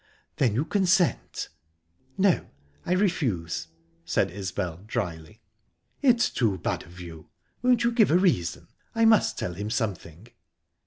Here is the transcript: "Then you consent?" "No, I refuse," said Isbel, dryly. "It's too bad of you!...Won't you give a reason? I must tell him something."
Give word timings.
"Then 0.37 0.55
you 0.55 0.65
consent?" 0.65 1.49
"No, 2.17 2.49
I 2.87 2.93
refuse," 2.93 3.67
said 4.03 4.31
Isbel, 4.31 4.77
dryly. 4.87 5.41
"It's 6.01 6.31
too 6.31 6.57
bad 6.57 6.81
of 6.81 6.99
you!...Won't 6.99 7.83
you 7.83 7.91
give 7.91 8.09
a 8.09 8.17
reason? 8.17 8.69
I 8.95 9.05
must 9.05 9.37
tell 9.37 9.53
him 9.53 9.69
something." 9.69 10.29